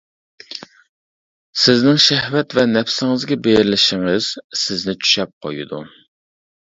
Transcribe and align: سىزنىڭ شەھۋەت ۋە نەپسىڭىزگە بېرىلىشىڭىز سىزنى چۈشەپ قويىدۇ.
سىزنىڭ 1.63 1.99
شەھۋەت 2.05 2.55
ۋە 2.59 2.65
نەپسىڭىزگە 2.71 3.37
بېرىلىشىڭىز 3.49 4.31
سىزنى 4.65 4.97
چۈشەپ 5.05 5.37
قويىدۇ. 5.47 5.83